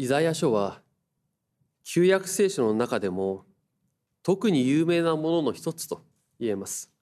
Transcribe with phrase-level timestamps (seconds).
[0.00, 0.80] イザヤ書は
[1.82, 3.44] 旧約聖書の中でも
[4.22, 6.04] 特に有名なものの一つと
[6.38, 6.92] 言えます。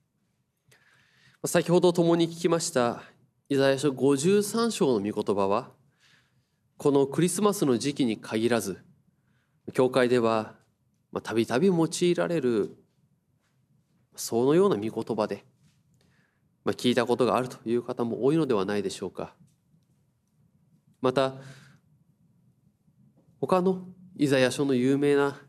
[1.44, 3.02] 先ほど共に聞きました
[3.50, 5.72] イザヤ書53章の御言葉は
[6.78, 8.78] このクリスマスの時期に限らず
[9.74, 10.54] 教会では
[11.22, 12.78] たびたび用いられる
[14.14, 15.44] そのような御言葉で、
[16.64, 19.34] ま、聞いたことがあるという方も多いのではないでしょうか。
[21.02, 21.34] また
[23.40, 23.86] 他の
[24.16, 25.40] イザヤ書の有名な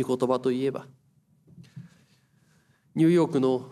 [0.00, 0.86] 御言葉といえば
[2.94, 3.70] ニューヨークの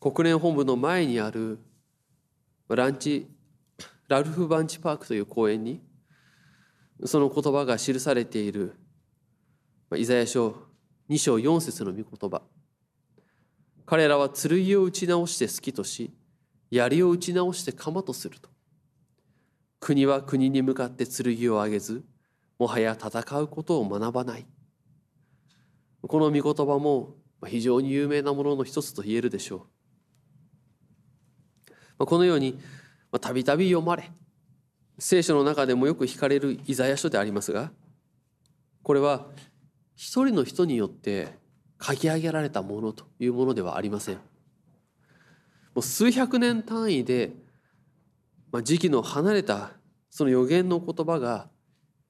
[0.00, 1.58] 国連本部の前にある
[2.68, 3.26] ランチ
[4.08, 5.82] ラルフ・バンチパークという公園に
[7.04, 8.74] その言葉が記されている
[9.96, 10.56] イザヤ書
[11.10, 12.42] 2章4節の御言葉。
[13.86, 16.10] 彼らは剣を打ち直して好きとし
[16.70, 18.48] 槍を打ち直して鎌とすると。
[19.80, 22.02] 国は国に向かって剣を上げず
[22.58, 24.46] もはや戦うことを学ばない
[26.02, 27.14] この御言葉も
[27.46, 29.66] 非常に有名なものの一つと言えるでしょ
[31.98, 32.58] うこのように
[33.20, 34.10] たびたび読まれ
[34.98, 37.70] 聖書の中でもよく惹かれるイザヤ書でありますが
[38.82, 39.26] これは
[39.96, 41.38] 一人の人によって
[41.80, 44.16] 書き上げられたものというものではありません。
[44.16, 44.20] も
[45.76, 47.32] う数百年単位で、
[48.52, 49.72] まあ、時期の離れた
[50.08, 51.48] その予言の言葉が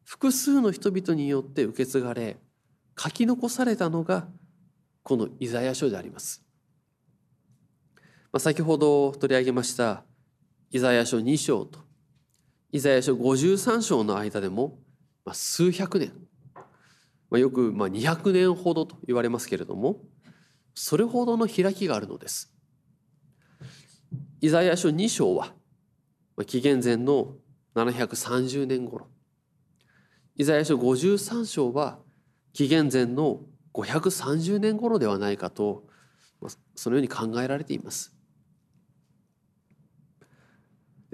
[0.04, 2.36] 複数の人々によって受け継がれ
[2.98, 4.28] 書き残されたのが
[5.02, 6.44] このイザヤ書であります。
[8.32, 10.04] まあ、先ほど取り上げました
[10.70, 11.80] イザヤ書2章と
[12.72, 14.80] イザヤ書53章の間でも、
[15.32, 16.12] 数百年
[17.30, 20.00] まあ、よくまあ200年ほどと言われますけれども
[20.74, 22.52] それほどの開きがあるのです。
[24.40, 25.54] イザヤ書2章は
[26.46, 27.34] 紀元前の
[27.74, 29.08] 730年頃
[30.36, 31.98] イザヤ書53章は
[32.52, 33.40] 紀元前の
[33.72, 35.84] 530年頃ではないかと
[36.74, 38.12] そのように考えられています。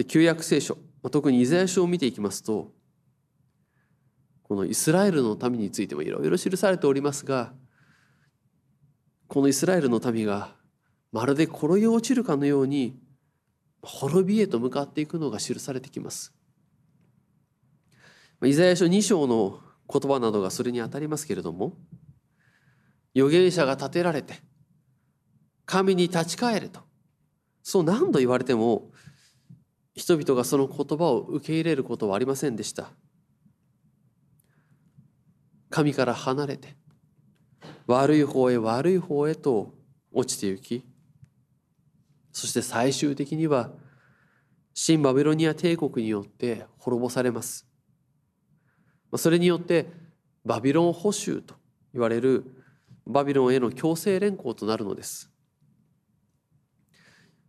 [0.07, 0.79] 旧約聖書
[1.11, 2.73] 特にイザヤ書を見ていきますと
[4.43, 7.53] このイスラエルの民についてもいろいろ記されておりますが
[9.29, 10.57] このイスラエルの民が
[11.13, 12.99] まるで転げ落ちるかのように
[13.83, 16.35] 滅びへと向かっていくのが記されてきます。
[18.45, 19.61] イザヤ書2章の
[19.93, 21.75] 言葉などがそれにあたりますけれども
[23.15, 24.35] 預言者が立てられて
[25.67, 26.81] 神に立ち返れと
[27.63, 28.91] そう何度言われても
[29.95, 32.91] 人々がその言葉を受け入れることはありませんでした。
[35.71, 36.77] 神から離れて
[37.87, 39.73] 悪い方へ悪い方へと
[40.13, 40.85] 落ちてゆき
[42.33, 43.71] そして最終的には
[44.75, 47.70] 新バビロニア帝国によって滅ぼされます
[49.17, 49.87] それによって
[50.45, 51.55] バビロン捕囚と
[51.93, 52.45] 言われる
[53.07, 55.31] バビロンへの強制連行となるのです。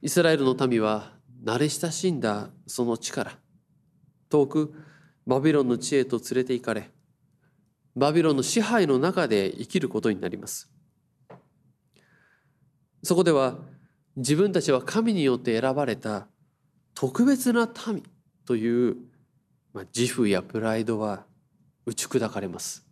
[0.01, 1.13] イスラエルの民は
[1.43, 3.37] 慣れ親しんだその地から
[4.29, 4.73] 遠く
[5.27, 6.89] バビロンの地へと連れて行かれ
[7.95, 10.71] バビロンの支配の中で生きることになります。
[13.03, 13.57] そこでは
[14.15, 16.27] 自分たちは神によって選ばれた
[16.93, 18.03] 特別な民
[18.45, 18.97] という、
[19.73, 21.25] まあ、自負やプライドは
[21.85, 22.85] 打ち砕かれます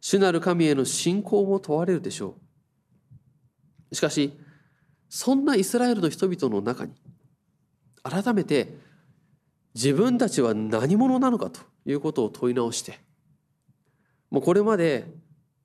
[0.00, 2.36] 主なる神への信仰も問われるでしょ
[3.90, 4.32] うしかし
[5.08, 6.92] そんなイスラエルの人々の中に
[8.02, 8.68] 改めて
[9.74, 12.98] 自分たちは何者なのかということを問い直して
[14.30, 15.06] もうこれまで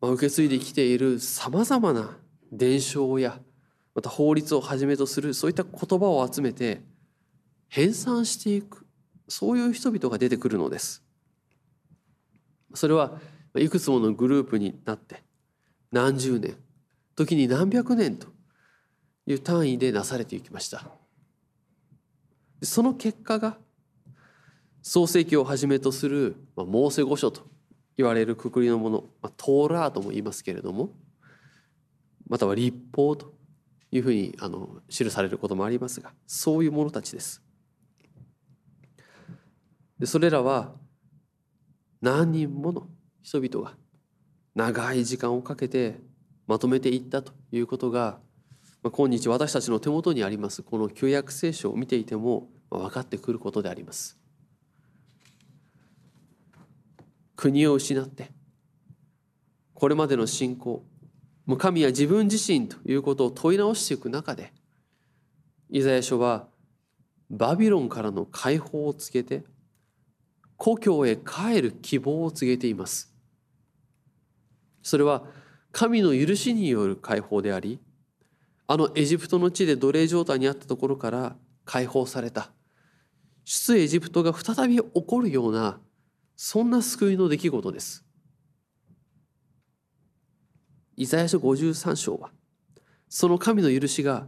[0.02, 2.18] 受け継いできているさまざまな
[2.52, 3.40] 伝承や
[3.94, 6.82] また法律をはじめとするそういった言葉を集めて
[7.70, 8.86] 編纂していく
[9.28, 11.05] そういう人々が出てくるのです。
[12.76, 13.20] それは
[13.58, 15.24] いくつものグループになって
[15.92, 16.56] 何十年
[17.16, 18.28] 時に何百年と
[19.26, 20.84] いう単位でなされていきました。
[22.62, 23.58] その結果が
[24.82, 27.42] 創世記をはじめとするまあモーセ御書と
[27.98, 30.90] 言われるくくりのもの、まあ、トーラーとも言いますけれども
[32.28, 33.34] または立法と
[33.92, 37.42] いうふうにあの記されることもありますがそういう者たちです。
[39.98, 40.74] でそれらは
[42.02, 42.88] 何人もの
[43.24, 43.76] 人々が
[44.56, 46.00] 長い時間をかけて
[46.48, 48.20] まとめていったということが、
[48.84, 54.18] まあ、今日私たちの手元にありますこの旧約聖書を見ていても分かってくることであります。
[57.36, 58.32] 国を失って
[59.74, 60.84] これまでの信仰
[61.58, 64.54] 神や自分自身ということを問い直していく中で
[65.70, 66.48] イザヤ書は
[67.30, 69.44] バビロンからの解放を告げて
[70.58, 73.14] 故郷へ帰る希望を告げています。
[74.82, 75.24] それは
[75.72, 77.80] 神の許しによる解放であり
[78.68, 81.36] あのエジプトの地で奴隷状態にあったところから
[81.66, 82.52] 解放された。
[83.44, 85.80] 出エジプトが再び起こるような
[86.36, 88.04] そんな救いの出来事です。
[90.98, 92.32] イザヤ書53章は
[93.10, 94.28] その神の許しが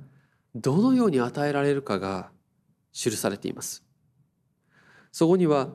[0.53, 2.29] どのように与えられるかが
[2.91, 3.83] 記されています。
[5.11, 5.69] そこには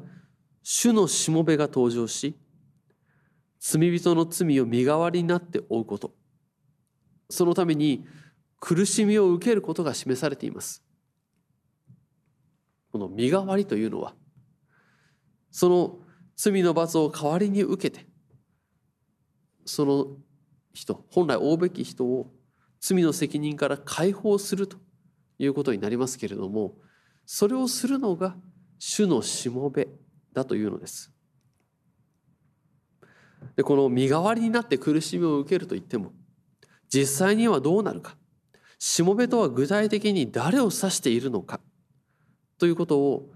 [0.62, 2.36] 主のしもべが登場し
[3.58, 6.12] 罪人の罪を身代わりになって負うこと。
[7.30, 8.04] そのために
[8.60, 10.82] 苦しみを受けることが示されています。
[12.92, 14.14] この身代わりというのは
[15.50, 15.98] その
[16.36, 18.06] 罪の罰を代わりに受けて
[19.64, 20.06] その
[20.74, 22.30] 人本来負うべき人を
[22.80, 24.76] 罪の責任から解放すると
[25.38, 26.74] いうことになりますけれども
[27.24, 28.36] それをするのが
[28.78, 29.88] 主のしもべ。
[30.34, 31.12] だというのです。
[33.56, 36.12] でこの身代わりになって苦しみを受けると言っても
[36.88, 38.16] 実際にはどうなるか
[38.78, 41.60] しもべとは具体的に誰を指しているのか
[42.58, 43.30] ということを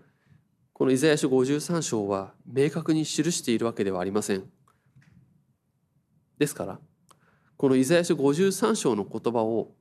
[0.72, 4.44] このイザヤ書53章は明確に記しているわけではありません。
[6.38, 6.78] ですから
[7.56, 9.72] このイザヤ書53章の言葉を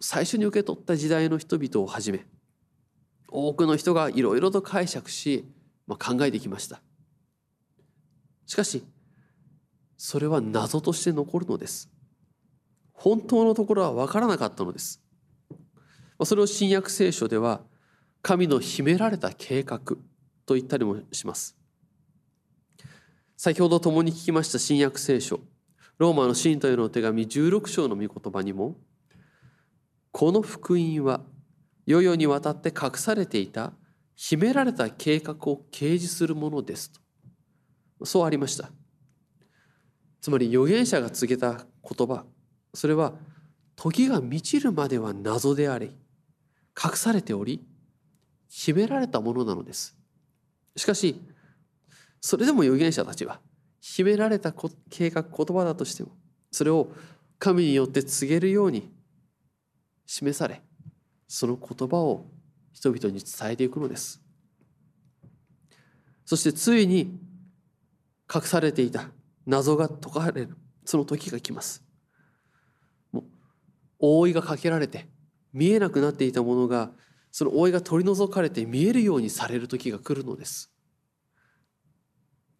[0.00, 2.26] 最初に受け取った時代の人々をはじめ
[3.28, 5.44] 多くの人がいろいろと解釈し、
[5.86, 6.80] まあ、考えてきました。
[8.46, 8.84] しかし
[9.96, 11.90] それは謎として残るのです。
[12.92, 15.02] 本当のところは分からなかったのです。
[16.24, 17.60] それを新約聖書では
[18.22, 19.80] 神の秘められた計画
[20.46, 21.56] と言ったりもします。
[23.36, 25.40] 先ほど共に聞きました新約聖書
[25.98, 28.76] ローマの信徒への手紙16章の御言葉にも
[30.12, 31.20] この福音は
[31.84, 33.72] 世々にわたって隠されていた
[34.16, 38.06] 秘められた計画を掲示するものですと。
[38.06, 38.70] そうありました。
[40.20, 42.24] つまり預言者が告げた言葉
[42.72, 43.12] それは
[43.76, 45.94] 時が満ちるまでは謎であり
[46.82, 47.62] 隠されており
[48.48, 49.96] 秘められたものなのです。
[50.76, 51.20] しかし
[52.20, 53.40] それでも預言者たちは
[53.80, 54.52] 秘められた
[54.88, 56.12] 計画言葉だとしても
[56.50, 56.88] それを
[57.38, 58.90] 神によって告げるように
[60.06, 60.62] 示され
[61.28, 62.26] その言葉を
[62.74, 64.20] 人々に伝えていくのです。
[66.26, 67.18] そしてついに
[68.32, 69.08] 隠されていた
[69.46, 70.56] 謎が解かれる。
[70.84, 71.82] その時が来ます。
[73.10, 73.24] もう
[74.00, 75.06] 覆いがかけられて
[75.52, 76.90] 見えなくなっていたものが
[77.30, 80.70] その覆いが取り除かれて見えるようにされる時が来るのです。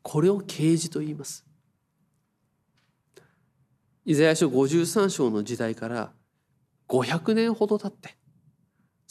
[0.02, 1.46] これを啓示と言います。
[4.04, 6.12] イザヤ書53章の時代から
[6.88, 8.16] 500年ほど経って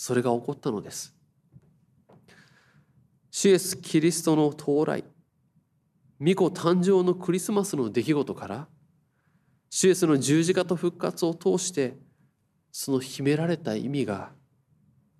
[0.06, 1.16] それが起こったのです
[3.32, 5.06] シエス・キリストの到来
[6.20, 8.68] 御子誕生のクリスマスの出来事から
[9.70, 11.96] シエスの十字架と復活を通して
[12.70, 14.32] その秘められた意味が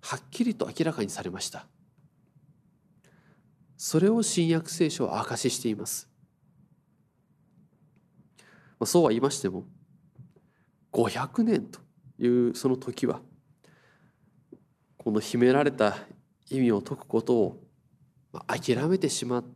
[0.02, 1.66] はっきりと明らかにされました
[3.78, 6.10] それを新約聖書は証ししています。
[8.84, 9.64] そうは言いましても
[10.92, 11.80] 500年と
[12.18, 13.22] いうその時は
[15.04, 15.98] この秘められた
[16.48, 17.60] 意味を解くことを
[18.46, 19.48] 諦めてしまうと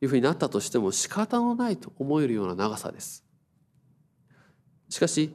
[0.00, 3.24] いうふうになったとしても仕方のないと思えるような長さです。
[4.88, 5.34] しかし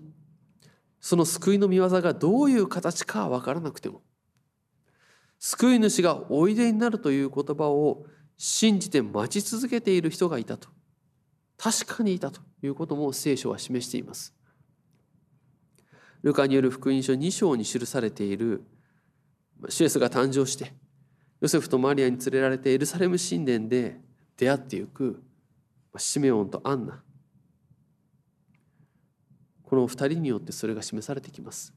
[1.02, 4.02] その救いの御業がどういう形かは分からなくても
[5.38, 8.06] 救い主がおいでになるという言葉を
[8.38, 10.70] 信じて待ち続けている人がいたと
[11.58, 14.34] 確かにいたということも聖書は示しています
[16.22, 18.64] ルカによる福音書2章に記されている
[19.68, 20.72] シュエスが誕生して
[21.42, 24.00] ヨセフとマリアに連れられてエルサレム神殿で
[24.38, 25.22] 出会っていく
[25.98, 27.02] シメオンとアンナ
[29.64, 31.74] この二人によってそれが示されてきます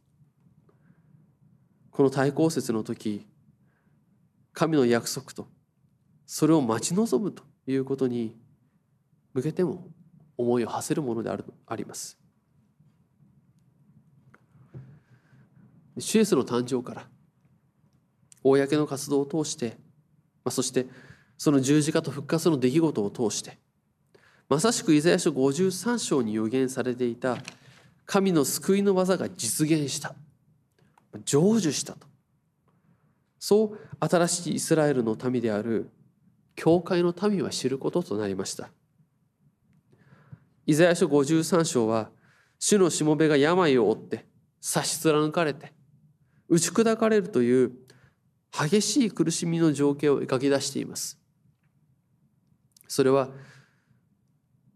[1.90, 3.26] この対抗節の時
[4.52, 5.48] 神の約束と
[6.26, 8.36] それを待ち望むということに
[9.34, 9.88] 向けても
[10.36, 12.18] 思いを馳せるものであるあります。
[15.98, 17.06] シュエスの誕生から
[18.42, 19.76] 公の活動を通して、
[20.44, 20.86] まあ、そして
[21.38, 23.58] その十字架と復活の出来事を通して
[24.48, 27.38] まさしくイザヤ書53章に予言されていた
[28.04, 30.14] 神の救いの技が実現した
[31.24, 32.06] 成就したと。
[33.38, 35.90] そう新しいイスラエルの民である
[36.54, 38.70] 教会の民は知ることとなりました。
[40.66, 42.10] イザヤ書53章は
[42.58, 44.26] 主のしもべが病を負って
[44.60, 45.72] 差し貫かれて
[46.48, 47.72] 打ち砕かれるという
[48.52, 51.18] 激しい苦しみの情景を描き出しています。
[52.86, 53.30] それは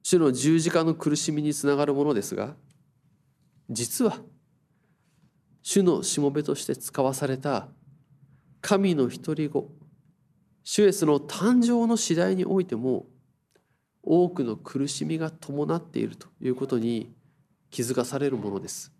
[0.02, 2.54] 主の十字架の苦しみにつながるものですが
[3.68, 4.18] 実は
[5.62, 7.68] 主のしもべとして使わされた
[8.62, 9.70] 神の独り子
[10.64, 13.06] 主イエスの誕生の次第においても
[14.02, 17.12] 多くの苦しみが伴っているということに
[17.70, 18.92] 気づかされるものです。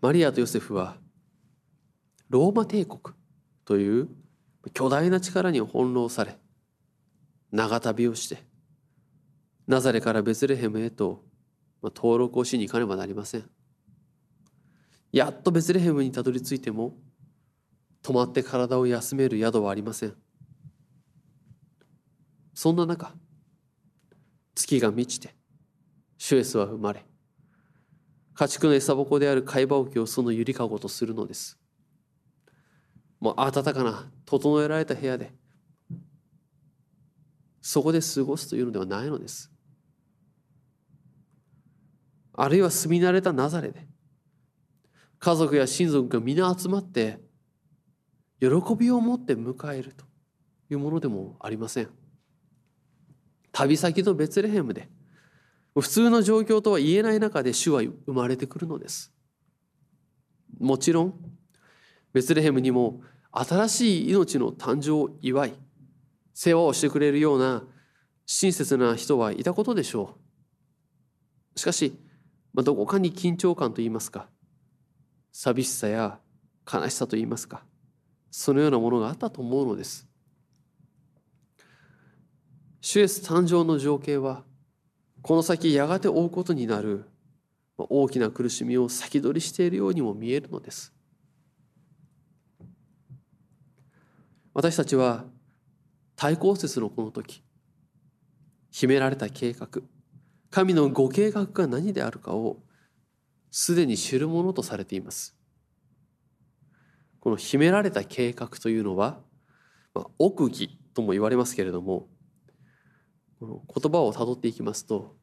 [0.00, 0.96] マリアとヨセフは
[2.30, 3.00] ローマ帝国
[3.64, 4.08] という
[4.72, 6.38] 巨大な力に翻弄され
[7.50, 8.44] 長旅をして
[9.66, 11.24] ナザレからベツレヘムへと
[11.82, 13.44] 登録をしに行かねばなりません。
[15.12, 16.96] やっとベツレヘムにたどり着いても
[18.02, 20.14] 泊まって体を休める宿はありません。
[22.54, 23.12] そんな中
[24.54, 25.34] 月が満ちて
[26.18, 27.04] シュエスは生まれ
[28.34, 31.59] 家畜の餌ぼである貝羽置をそのゆりかごとするのです。
[33.20, 35.32] もう暖かな整えられた部屋で
[37.60, 39.50] そこで過ごすというのではないのです。
[42.32, 43.86] あるいは住み慣れたナザレで
[45.18, 47.20] 家族や親族が皆集まって
[48.40, 48.48] 喜
[48.78, 50.06] びを持って迎えると
[50.70, 51.90] いうものでもありません。
[53.52, 54.88] 旅先のベツレヘムで
[55.74, 59.12] 普通の状況とは言えない中で主は生まれてくるのです。
[60.58, 61.14] もちろん
[62.12, 65.52] ベツレヘムにも新しい命の誕生を祝い
[66.34, 67.62] 世話をしてくれるような
[68.26, 70.16] 親切な人はいたことでしょ
[71.54, 71.58] う。
[71.58, 71.92] しかし、
[72.52, 74.28] まあ、どこかに緊張感といいますか
[75.32, 76.18] 寂しさや
[76.72, 77.62] 悲しさといいますか
[78.30, 80.08] そのようなものがあったと思うのです。
[82.80, 84.42] 主イエス誕生の情景は
[85.22, 87.04] この先やがて追うことになる
[87.76, 90.92] 大きな苦しみを先取りしているようにも見えるのです。
[94.52, 95.24] 私たちは
[96.16, 97.42] 対抗節のこの時
[98.70, 99.68] 秘められた計画
[100.50, 102.58] 神のご計画が何であるかを
[103.50, 105.36] すでに知るものとされています。
[107.20, 109.20] この秘められた計画というのは、
[109.94, 112.08] まあ、奥義とも言われますけれども
[113.38, 115.16] この言葉をたどっていきますと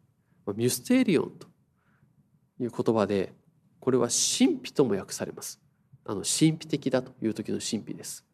[0.55, 1.47] ミュステリオンと
[2.59, 3.33] いう言葉で
[3.79, 5.59] これは神秘とも訳されます。
[6.05, 8.26] あの神秘的だという時の神秘です。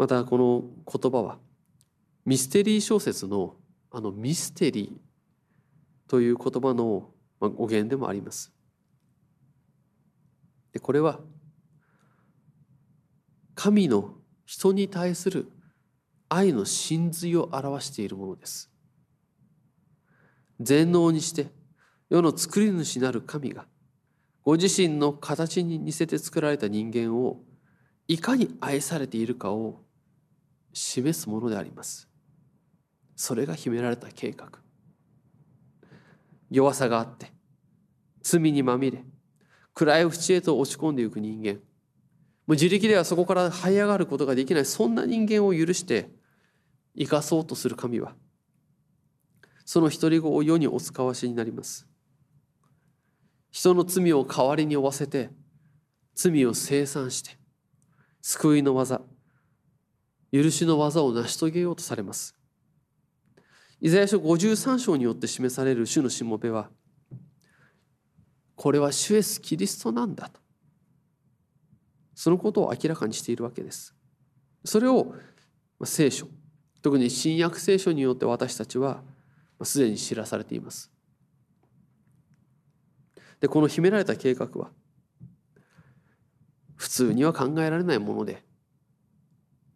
[0.00, 1.36] またこの言葉は
[2.24, 3.56] ミステリー小説の
[3.90, 8.50] あのミステリーという言葉の語源でもあります。
[10.72, 11.20] でこれは
[13.54, 14.14] 神の
[14.46, 15.52] 人に対する
[16.30, 18.70] 愛の真髄を表しているものです。
[20.60, 21.48] 全能にして
[22.08, 23.66] 世の作り主なる神が
[24.44, 27.42] ご自身の形に似せて作られた人間を
[28.08, 29.84] いかに愛されているかを
[30.72, 32.08] 示すものであります。
[33.16, 34.50] それが秘められた計画。
[36.50, 37.32] 弱さがあって
[38.22, 39.04] 罪にまみれ
[39.74, 41.54] 暗い淵へと落ち込んでいく人間。
[41.54, 41.60] も
[42.48, 46.10] う自力ではそこから這い上がることができないそんな人間を許して
[46.98, 48.14] 生かそうとする神は
[49.64, 51.86] その独り子を世にお使わしになります。
[53.52, 55.30] 人の罪を代わりに負わせて
[56.14, 57.38] 罪を清算して
[58.22, 59.00] 救いの技
[60.32, 62.34] 許しの技を成し遂げようとされます。
[63.80, 66.70] イザヤ書53章によって示される主のしもべは、
[68.54, 70.38] これは主イエス・キリストなんだと。
[72.14, 73.94] そのことを明らかにしているわけです。
[74.64, 75.14] それを
[75.84, 76.28] 聖書、
[76.82, 79.02] 特に新約聖書によって私たちは
[79.62, 80.90] すでに知らされています。
[83.40, 84.70] で、この秘められた計画は、
[86.76, 88.44] 普通には考えられないもので、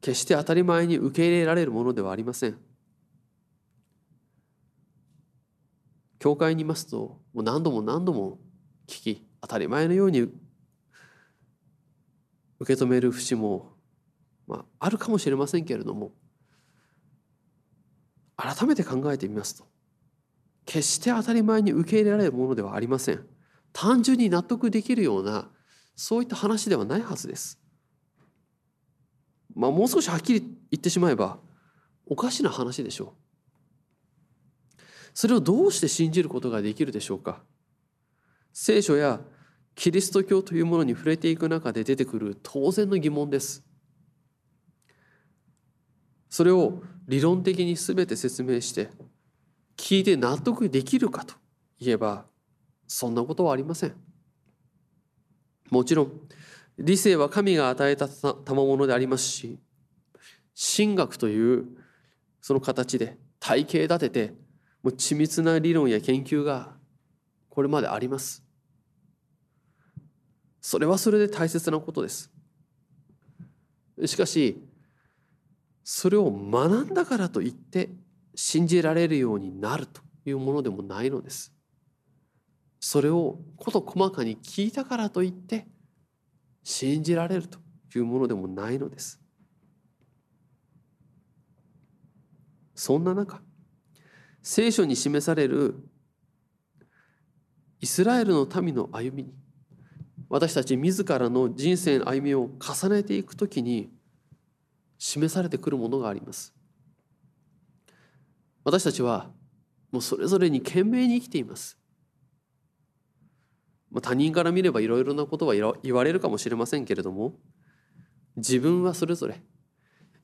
[0.04, 2.58] 決して当たり前に受け入れられるものではありません。
[6.18, 8.38] 教会にいますともう何度も何度も
[8.86, 10.30] 聞き当たり前のように受
[12.66, 13.72] け止める節も、
[14.46, 16.12] まあ、あるかもしれませんけれども
[18.36, 19.64] 改めて考えてみますと
[20.66, 23.26] 決して当たり前に受け入れられるものではありません
[23.72, 25.50] 単純に納得できるような
[25.96, 27.63] そういった話ではないはずです
[29.54, 31.38] まあ、もう少しはっきり言ってしまえば
[32.06, 33.24] おかしな話でしょう。
[35.14, 37.40] それをどうして信じることができるでしょうか
[38.52, 39.20] 聖書や
[39.76, 43.64] キリスト教というものに触れていく中で出てくる当然の疑問です。
[46.28, 48.90] それを理論的に全て説明して
[49.76, 51.34] 聞いて納得できるかと
[51.78, 52.26] いえば
[52.88, 53.94] そんなことはありません。
[55.70, 56.12] もちろん
[56.78, 59.58] 理性は神が与えた賜物でありますし
[60.76, 61.66] 神学という
[62.40, 64.26] その形で体系立てて
[64.82, 66.74] もう緻密な理論や研究が
[67.48, 68.42] これまであります。
[70.60, 72.30] それはそれで大切なことです。
[74.06, 74.62] しかし
[75.84, 77.90] それを学んだからといって
[78.34, 81.54] 信じられるようになるというものでもないのです。
[82.80, 85.66] それを事細かに聞いたからといって
[86.64, 87.58] 信じられると
[87.94, 89.20] いうものでもないのです。
[92.74, 93.40] そんな中
[94.42, 95.76] 聖書に示される
[97.80, 99.34] イスラエルの民の歩みに
[100.28, 103.90] 私たち自らの人生の歩みを重ねていくときに
[104.98, 106.52] 示されてくるものがあります。
[108.64, 109.30] 私たちは
[109.92, 111.78] もうそれぞれに懸命に生きています。
[113.94, 117.34] まあ他人から見ればいろいろなことは言われるかもしれませんけれども
[118.36, 119.40] 自分はそれぞれ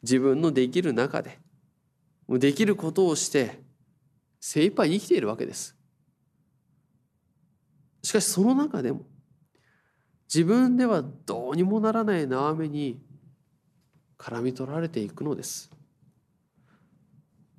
[0.02, 1.38] 自分のできる中で
[2.28, 3.60] できることをして
[4.40, 5.76] 精一杯生きているわけです。
[8.02, 9.02] しかしその中でも
[10.32, 13.00] 自分ではどうにもならない縄目に
[14.18, 15.70] 絡み取られていくのです。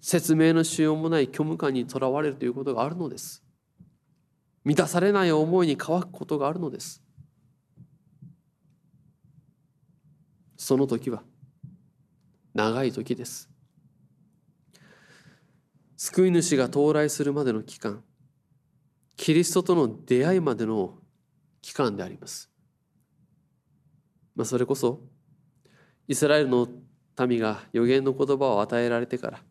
[0.02, 3.41] 説明のしようもない虚無感にとらわれるということがあるのです。
[4.64, 7.02] 満たされない思いに乾くことがあるのです
[10.58, 11.24] その時は
[12.54, 13.50] 長い時です
[15.98, 18.04] 救い主が到来するまでの期間
[19.22, 20.96] キリストとの出会いまでの
[21.62, 22.50] 期間であります。
[24.36, 25.02] まあ、それこそ
[26.08, 26.68] イスラエルの
[27.28, 29.44] 民が予言の言葉を与えられてから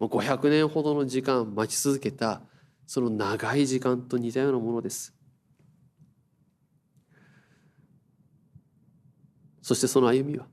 [0.00, 2.40] もう500年ほどの時間待ち続けた
[2.86, 5.14] その長い時間と似たようなものです。
[9.60, 10.46] そしてその歩みは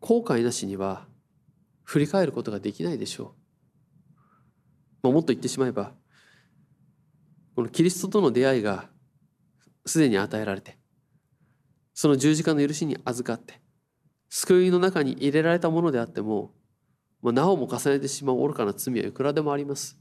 [0.00, 1.06] 後悔なしには
[1.82, 3.44] 振り返ることができないでしょう。
[5.02, 5.92] まあ、もっと言ってしまえば
[7.54, 8.88] このキリストとの出会いが
[9.86, 10.78] すでに与えられて
[11.92, 13.60] その十字架の許しに預かって
[14.28, 16.52] 救いの中に入れられたものであっても
[17.22, 19.98] もうなおも重ねてしまう愚かな罪はいくらでもあります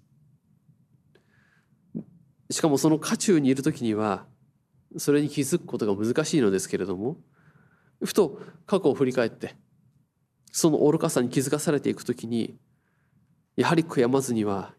[2.49, 4.25] しかもその渦中にいる時には
[4.97, 7.17] それに気づくことが難しいのですけれども
[8.03, 9.56] ふと過去を振り返って
[10.51, 12.56] その愚かさに気づかされていく時に
[13.56, 14.73] やはり悔やまずには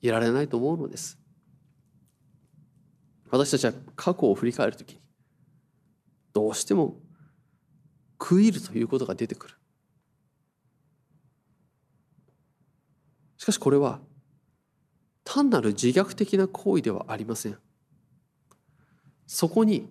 [0.00, 1.18] いられないと思うのです。
[3.30, 5.00] 私たちは過去を振り返るときに
[6.32, 6.96] どうしても
[8.20, 9.54] 食いるということが出てくる。
[13.36, 14.00] しかしこれは
[15.30, 17.58] 単なる自虐的な行為ではありません
[19.26, 19.86] そこに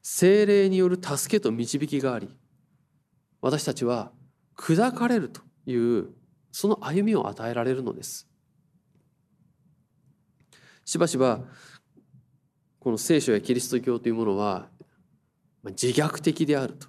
[0.00, 2.34] 精霊による助けと導きがあり
[3.42, 4.10] 私たちは
[4.56, 6.08] 砕かれるという
[6.50, 8.26] その歩みを与えられるのです
[10.86, 11.40] しばしば
[12.80, 14.68] この聖書やキリスト教というものは
[15.62, 16.88] 自虐的であるとい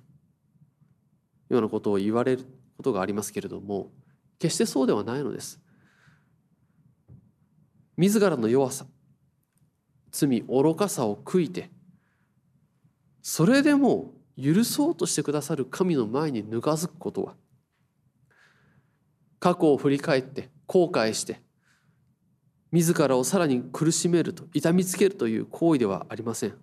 [1.51, 2.45] うようなことを言われる
[2.77, 3.91] ことがありますけれども
[4.39, 5.62] 決してそうではないのです。
[7.97, 8.85] 自らの弱さ
[10.11, 11.69] 罪愚かさを悔いて
[13.21, 17.35] それでも許そうとしてくださる神の前にぬかずくことは
[19.39, 21.41] 過去を振り返って後悔して
[22.71, 26.55] 自らをさらに苦しめると痛みつけるという行為ではありません。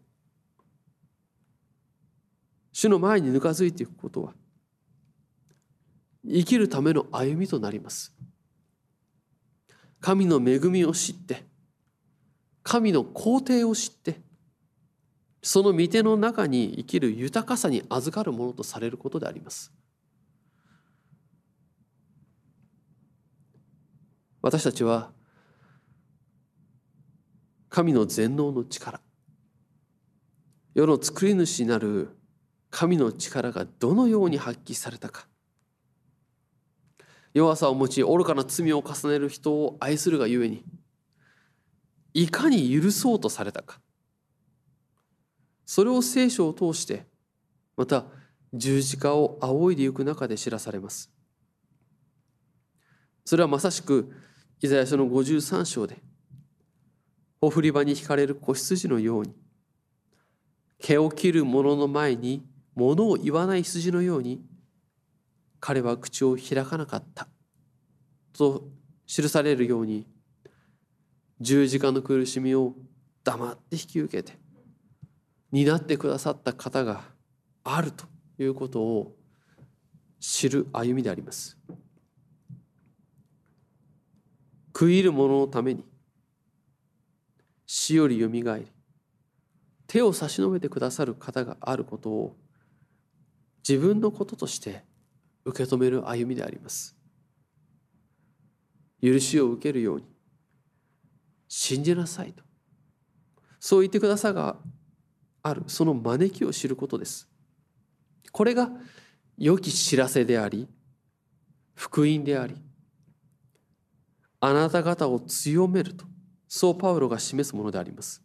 [2.72, 4.32] 主の前にぬかづいていくことは
[6.26, 8.12] 生きるための歩みとなります。
[10.00, 11.44] 神の恵みを知って
[12.62, 14.20] 神の皇帝を知って
[15.42, 19.72] その御手の中に生きる豊かさに預かるものとされることであります。
[24.42, 25.10] 私たちは
[27.68, 29.00] 神の全能の力
[30.74, 32.16] 世の作り主なる
[32.70, 35.26] 神の力がどのように発揮されたか
[37.32, 40.64] 弱さを持ち愚かな罪を重ねる人を愛するがゆえに
[42.12, 43.80] いかに許そうとされたか。
[45.64, 47.06] それを聖書を通して
[47.76, 48.04] また
[48.52, 51.12] 十字架を仰いでいく中で知らされます。
[53.24, 54.10] それはまさしく
[54.60, 56.02] イザヤ書の53章で
[57.40, 59.34] お振り場に引かれる子羊のように
[60.80, 64.42] 毛を切る者の前に物を言わない羊のように
[65.60, 67.28] 彼は口を開かなかった。
[68.32, 68.68] と
[69.06, 70.06] 記されるように
[71.40, 72.74] 十字架の苦しみを
[73.24, 74.38] 黙って引き受けて
[75.52, 77.02] 担ってくださった方が
[77.64, 78.06] あると
[78.38, 79.16] いうことを
[80.20, 81.58] 知る歩みであります。
[84.74, 85.84] 食い入る者のために
[87.66, 88.66] 死よりよみがえり
[89.86, 92.36] 手を差し伸べてくださる方があることを
[93.68, 94.84] 自分のこととして
[95.44, 96.96] 受け止める歩みであります。
[99.02, 100.04] 許しを受けるように
[101.48, 102.42] 信じなさいと。
[103.58, 104.56] そう言ってくださが
[105.42, 105.64] ある。
[105.66, 107.28] その招きを知ることです。
[108.32, 108.70] これが
[109.36, 110.68] 良き知らせであり
[111.74, 112.56] 福音であり
[114.40, 116.04] あなた方を強めると
[116.46, 118.22] そうパウロが示すものであります。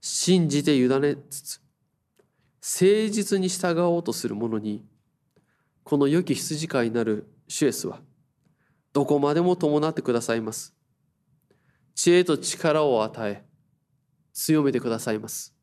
[0.00, 1.60] 信じて委ねつつ
[2.60, 4.84] 誠実に従おうとする者に
[5.84, 8.00] この良き羊飼いになるシュエスは
[8.92, 10.74] どこまでも伴ってくださいます。
[11.94, 13.44] 知恵と力を与え
[14.32, 15.54] 強めてくださいます。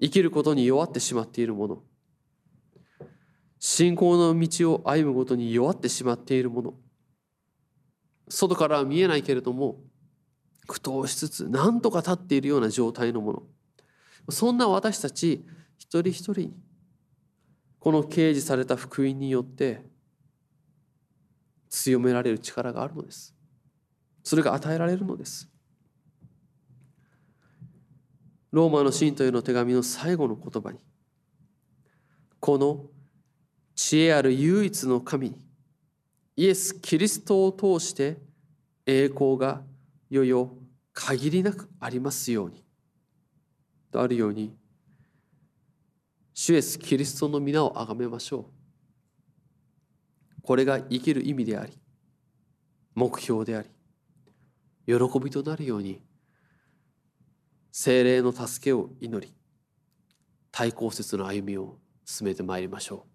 [0.00, 1.82] 生きることに弱ってしまっている者
[3.58, 6.74] 信仰の道を歩むごとに弱ってしまっている者
[8.28, 9.78] 外からは見えないけれども
[10.66, 13.42] 苦闘しつつ何とか立っているような状態のもの
[14.30, 15.46] そんな私たち
[15.78, 16.54] 一人一人に
[17.84, 19.82] この掲示された福音によって
[21.68, 23.34] 強められる力があるのです。
[24.22, 25.50] それが与えられるのです。
[28.52, 30.78] ローマの信徒への手紙の最後の言葉に
[32.40, 32.86] この
[33.74, 35.36] 知恵ある唯一の神に
[36.36, 38.16] イエス・キリストを通して
[38.86, 39.60] 栄光が
[40.08, 40.54] いよいよ
[40.94, 42.64] 限りなくありますように
[43.92, 44.56] とあるように
[46.34, 48.50] 主イエス・キリストの皆を崇めましょ
[50.38, 50.42] う。
[50.42, 51.72] これが生きる意味であり
[52.94, 53.68] 目標であり
[54.86, 56.02] 喜びとなるように
[57.72, 59.32] 精霊の助けを祈り
[60.50, 63.13] 対抗説の歩みを進めてまいりましょう。